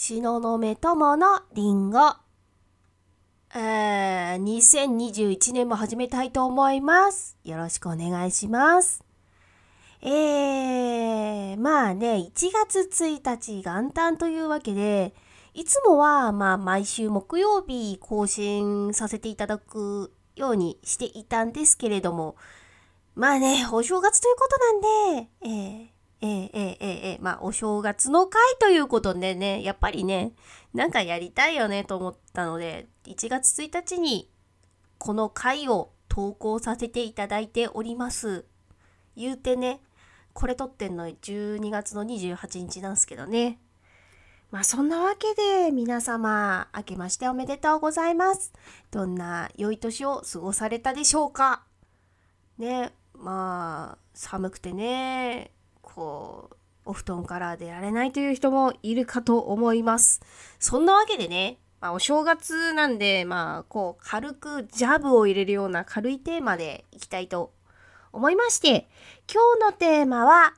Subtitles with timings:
[0.00, 1.98] 東雲友のりんご。
[3.52, 7.36] え、2021年も始めたいと思います。
[7.42, 9.02] よろしくお願いします。
[10.00, 12.30] えー、まあね、1
[12.64, 15.14] 月1日元旦というわけで、
[15.52, 22.36] いつもはまあ毎週木曜日更新させていただくようにしていたんですけれども、
[23.16, 30.32] まあね、お正月ということなんで、えーえー、えー、え、えー、まあ、お正月の会ということでね、やっぱりね、
[30.74, 34.30] なんかやりたいよねと思ったので、1月1日に
[34.98, 38.44] この回を投稿させていただいております。
[39.16, 39.80] 言うてね、
[40.32, 43.58] これ撮ってんの12月の28日なんですけどね。
[44.50, 48.52] まあそんなわけで皆様明けましておめでとうございます。
[48.90, 51.64] どんな良い年を過ごされたでしょうか
[52.56, 55.52] ね、まあ寒くてね、
[55.94, 60.20] こう、お布団から出られないという人もいるかと思います。
[60.58, 67.52] そんなわけでね、まあ、お正月なんで、まあ、こう、軽くジャブを入れるような軽いテーマでいきたいと
[68.12, 68.88] 思いまして、
[69.32, 70.54] 今日のテーマは、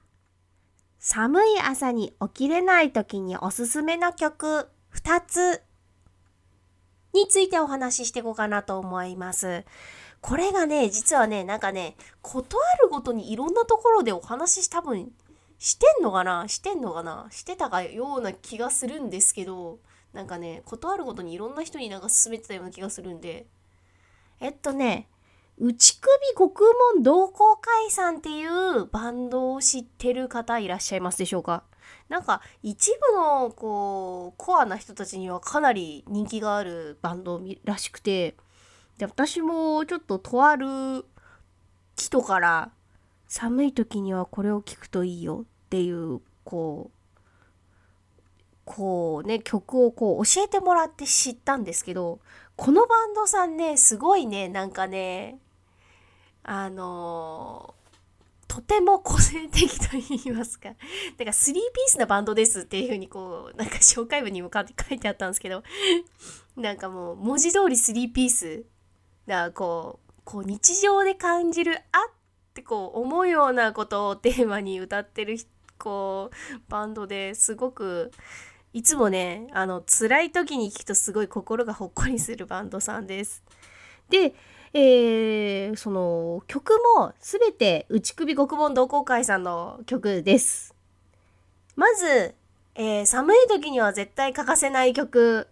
[0.98, 5.62] 寒い朝に起きれない時におすすめの曲2つ
[7.14, 9.64] についてお話ししていこうかなと思います。
[10.20, 15.10] これがね、実はね、なんかね、ことあるごとにいろんなところでお話し多分
[15.58, 16.46] してんのかな？
[16.46, 17.28] してんのかな？
[17.30, 19.78] してたかような気がするんですけど、
[20.12, 23.46] なんかね、ことあるごとにいろんな人になんか勧めてたような気がするんで。
[24.40, 25.08] えっとね、
[25.58, 31.64] 内首獄門同好会さんっていうバンドを知ってる方いらっしゃいますでしょうか？
[32.10, 38.36] なんか一部のこうコアな人たちにはかなり人気があるバンドらしくて。
[39.00, 41.06] で私もちょっととある
[41.96, 42.70] 人から
[43.28, 47.20] 寒い時にはこれを聴くといいよっていうこう
[48.66, 52.20] こうね曲をこう教えてもらって知ったんですけど
[52.56, 55.38] このバンドさんねすごいねなんかね
[56.42, 57.74] あの
[58.48, 60.70] とても個性的と言いますか。
[61.16, 65.62] だかスリーピースなバンドですっていう風にこう、なんか紹介文に向かって書いてあったんですけど、
[66.56, 68.64] なんかもう文字通りスリーピース。
[69.30, 72.12] だからこう、こう日常で感じる、あっ
[72.52, 75.36] てこう思うようなことをテーマに歌ってる、
[75.78, 78.10] こう、バンドですごく、
[78.72, 83.44] いつもね、あの、辛い時に聴くとすごい心がほっこりするバンドさんです。
[84.08, 84.34] で、
[84.72, 90.74] えー、その曲もすべて内首獄門同好会さんの曲です。
[91.76, 92.34] まず、
[92.74, 95.46] えー、寒い時には絶対欠かせない曲。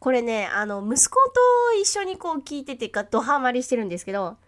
[0.00, 1.40] これね、あの、息子と
[1.80, 4.38] 一緒にこう聴いててか、ドハマりしてるんですけど、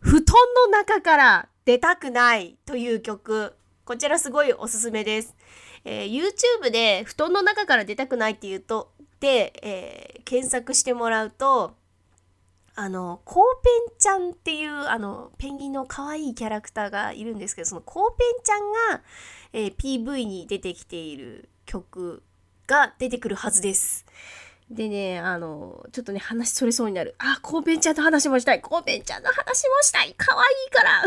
[0.00, 0.34] 布団
[0.64, 3.54] の中から出たくないという曲。
[3.84, 5.36] こちらすごいおすすめです。
[5.84, 8.90] えー、YouTube で布団の中から出たくないって言うと、
[9.20, 11.74] で、えー、検索してもらうと、
[12.74, 19.02] あの、コーペンちゃんっていう、あの、ペンギンの可愛いキャラクターがいるんですけど、そのコーペンちゃんが、
[19.52, 22.22] えー、PV に出てきている曲
[22.66, 24.06] が出てくるはずです。
[24.70, 27.14] でね、あの、ちょっとね、話それそうになる。
[27.18, 28.60] あ、コーペンちゃんの話もしたい。
[28.60, 30.14] コーペンちゃんの話もしたい。
[30.16, 31.02] 可愛いから。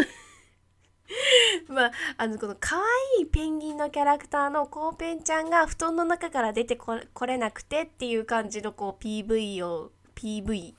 [1.67, 10.73] まあ、あの、この可愛いペンギンのキャラクターのコーペンちゃんが布団の中から出てこれなくてっていう感じのこう PV を、PV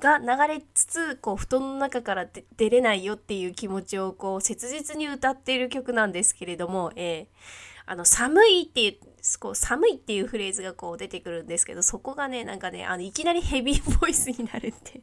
[0.00, 2.26] が流れつつこう布団の中から
[2.56, 7.26] 出れないよっていう気持ちをこう切実に歌っている曲なんですけれども、えー、
[7.92, 8.96] あの寒いっていう
[9.38, 15.02] こう寒いっていうフレーズがこう出てくるんですけどそこがねなんかねあのいきなりヘビーボイスになるって。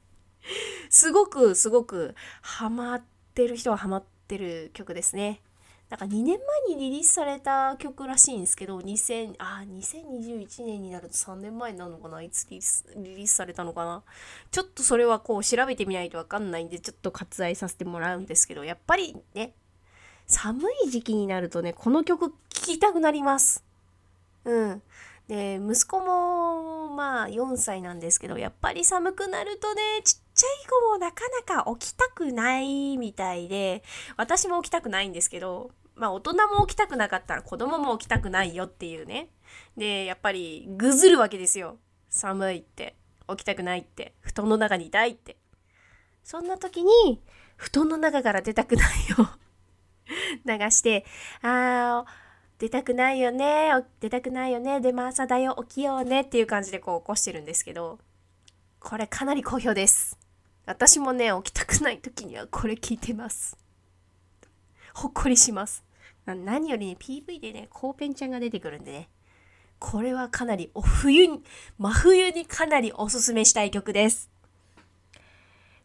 [0.89, 3.03] すごくすごくハマっ
[3.35, 5.41] てる人はハマってる曲ですね。
[5.89, 12.21] なんか2年前にリリースされた曲らしいんですけど、2000あ2021年になると3年前になるのかな？
[12.21, 14.03] いつリリースリリースされたのかな？
[14.51, 19.53] ちょっとそれはこう調べてみないとわかんないんで、ちょっと割愛させてもらうんですけど、やっぱりね、
[20.27, 22.35] 寒い時期になるとね、この曲
[22.73, 23.63] きたくなります。
[24.45, 24.81] うん。
[25.27, 33.83] で、息子もまあ4歳なんですけど、やっぱり寒くなるとね、ちっちゃい子もなかなか起きたくないみたいで、
[34.17, 39.29] 私も起きたくないんですけど、まあ大人も起きたくなかったら子供も起きたくないよっていうね。
[39.77, 41.77] で、やっぱりぐずるわけですよ。
[42.09, 42.95] 寒いって。
[43.29, 44.13] 起きたくないって。
[44.21, 45.37] 布団の中にいたいって。
[46.23, 47.21] そんな時に、
[47.55, 49.29] 布団の中から出たくないよ。
[50.45, 51.05] 流して、
[51.41, 52.28] あー、
[52.59, 53.71] 出たくないよね。
[54.01, 54.81] 出たくないよね。
[54.81, 55.55] でも朝だよ。
[55.67, 56.21] 起きようね。
[56.21, 57.99] っていう感じでこう起こしてるんですけど、
[58.79, 60.19] これかなり好評です。
[60.65, 63.57] 私もね、起きたくない時にはこれ聞いてます。
[64.93, 65.85] ほっこりします。
[66.25, 69.09] 何よりね、PV でね、コーペンちゃんが出てくるんでね。
[69.79, 71.41] これはかなりお冬に、
[71.77, 74.29] 真冬にかなりおすすめしたい曲です。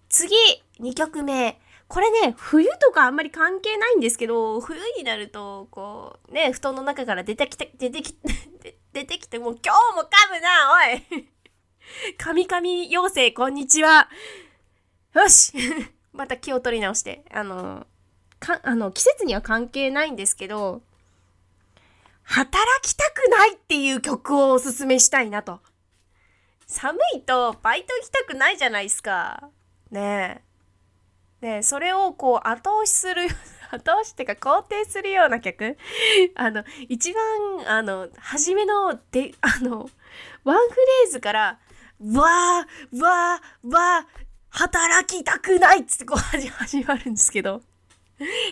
[0.08, 0.34] 次、
[0.80, 1.60] 2曲目。
[1.88, 11.28] これね、冬とかあんまり関係ないんですけど、冬になると、こう、ね、布団の中から出てきて、出てきて、 出てきて、もう今日も噛むな、おい
[12.16, 12.58] 神々
[12.88, 14.08] 妖精、こんにちは。
[15.14, 15.52] よし
[16.12, 17.24] また気を取り直して。
[17.30, 17.86] あの、
[18.40, 20.82] か、あの、季節には関係ないんですけど、
[22.22, 25.60] 働きたくないっていう曲をおすすめしたいなと。
[26.66, 29.50] 寒いとバイト行きたくないじゃないですか。
[29.90, 30.53] ねえ。
[31.44, 33.28] ねえ、それをこう後押しする、
[33.70, 35.76] 後押しっていうか肯定するような曲。
[36.36, 39.90] あの、一番、あの、初めの、で、あの、
[40.44, 41.60] ワンフレーズから、
[42.00, 47.60] わー、わー、わー、働きたくないっつってこう始まるんですけど。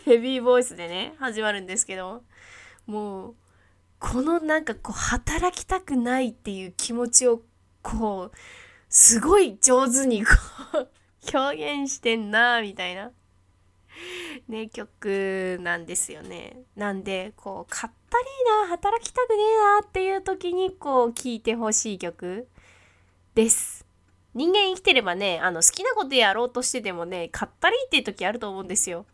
[0.05, 2.25] ヘビーボイスでね、始まるんですけど。
[2.85, 3.35] もう、
[3.99, 7.41] このなんかこう働きたくないっていう気持ちを
[7.81, 8.37] こう
[8.89, 10.33] すごい上手にこ
[10.75, 10.89] う
[11.33, 13.13] 表現してんなみたいな
[14.49, 16.57] ね曲なんですよね。
[16.77, 18.25] なんでこうかったり
[18.63, 22.49] な働きたくねえなっていう時にこう聴いてほしい曲
[23.35, 23.87] です。
[24.35, 29.07] 人間生きてればねあの好きなことやろうとしててもねかったりっていう時あると思うんですよ。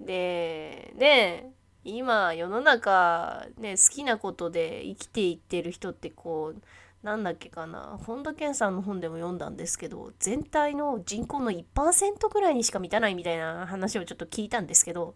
[0.00, 1.52] でね
[1.84, 6.62] 今世の中ね好きなことで生きていってる人ってこう
[7.02, 15.14] なんだっけかな本田健さんの本でも読んだんですけど全体の人口の1%ぐらいにしか満たないみたいな話をちょっと聞いたんですけど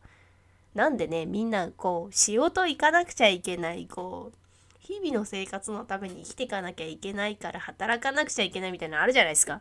[0.75, 4.39] なんでねみんなこう仕事行かなくちゃいけないこう
[4.81, 9.61] 日々の生活のために生きていかなきゃいけないから働かなくちゃいけないみたいなのあるじゃないですか。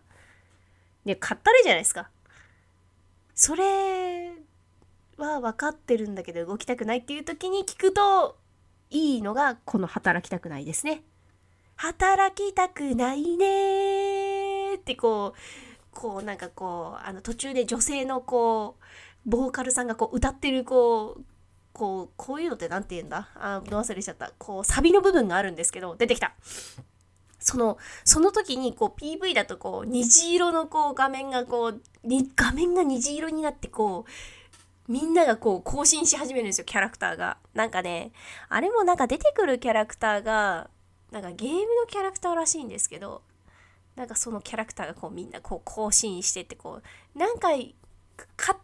[1.05, 2.09] で買ったらいいじゃないですか。
[3.35, 4.31] それ
[5.17, 8.37] は分かってるんだけど動きたくないっていう時に聞くと
[8.89, 11.03] いいのがこの働きたくないですね。
[11.75, 15.39] 働きたくないねってこう
[15.91, 21.23] こうなんかこうあの途中で女性のこうボーカルさんがこう歌ってるこう
[21.73, 23.29] こうこういうのって何て言うんだ？
[23.35, 24.31] あど忘れちゃった。
[24.37, 26.33] こうサビの部分があるんですけど出てきた。
[27.39, 31.81] そのその時にこう PV だとこう虹色のこう画面がこう
[32.35, 37.37] 画面が虹色になってこうみんながこう更新し始めるんですよ、キャラクターが。
[37.53, 38.11] なんかね、
[38.49, 40.69] あれもなんか出てくるキャラクターが、
[41.13, 43.21] なんかゲームのキャラクターらしいんですけど、
[43.95, 46.81] なんかそのキャラクターがこうみんなこう更新してってこ
[47.15, 47.57] う、なんか、かっ
[48.35, 48.57] たる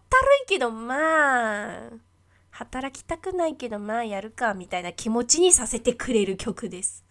[0.45, 1.89] いけどまあ、
[2.49, 7.05] 働きたくないけどまあやるかみたいな気持ちにさせてくれる曲です。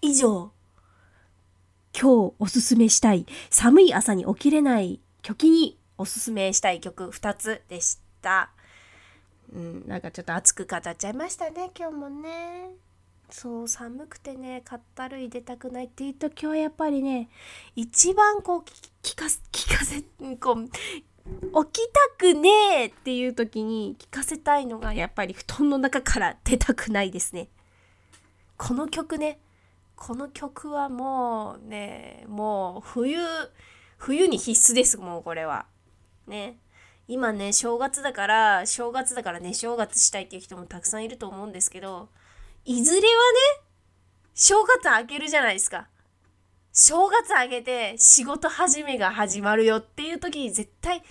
[0.00, 0.52] 以上、
[1.92, 8.50] 今日おすすめしたい寒い朝に起きれない曲におすすめしたい曲2つでした。
[9.52, 12.87] うん、なんかちょっと熱く語っちゃいましたね、今日もね。
[13.30, 17.28] そう、寒くてね、かったるい出たくないっていう時はやっぱりね、
[17.76, 18.60] 一番こう、
[19.02, 20.02] 聞かせ、聞かせ、
[20.36, 20.68] こう、
[21.64, 27.48] 起きたくねえっていう時に聞かせたいのがやっぱり布団の中から出たくないですね。
[28.56, 29.38] この曲ね、
[29.94, 33.18] この曲はもうね、もう冬、
[33.98, 35.66] 冬に必須です、もうこれは。
[36.28, 36.58] ね
[37.08, 42.10] 今ね正月だから正月だからね正月したいっていう人もたくさんいると思うんですけど
[42.68, 43.08] いずれはね
[44.34, 45.88] 正月明けるじゃないですか。
[46.70, 51.02] 正月明けて仕事始めが始まるよっていう時に絶対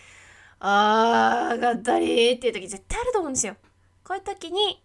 [0.60, 3.56] あーがったりっていう時絶対あると思うんですよ。
[4.04, 4.84] こういう時に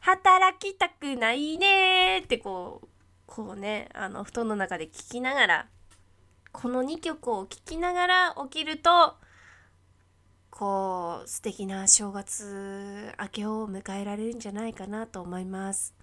[0.00, 2.88] 働きたくないねってこう
[3.26, 5.66] こうねあの布団の中で聞きながら
[6.52, 9.16] この2曲を聴きながら起きると
[10.56, 15.94] こう素敵な正月明けを迎えられるんじゃないかなと思います。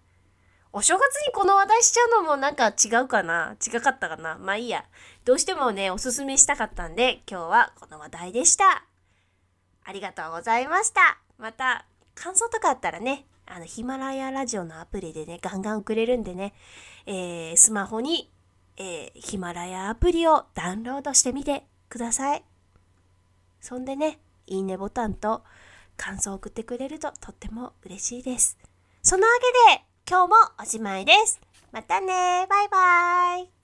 [0.73, 3.55] お正月にこの話題しちゃうのもなんか違うかな？
[3.65, 4.37] 違かったかな？
[4.37, 4.83] まあいいや。
[5.23, 8.83] どうしてもね、おすすめしたかったんで、今日はこの話題でした。
[9.85, 11.19] ありがとうございました。
[11.37, 16.53] また、感想とかあったらね、あの、ヒマラヤラジオのアプリでね、ガンガン送れるんでね、
[17.05, 18.29] えー、スマホに
[18.77, 22.43] えー、ヒマラヤアプリをダウンロードしてみてください。
[23.59, 25.43] そんでね、いいねボタンと
[25.97, 28.57] 感想を送ってくれるととっても嬉しいです。
[29.03, 29.33] そのわ
[29.67, 31.39] けで今日もおしまいです。
[31.71, 33.60] またねバイバーイ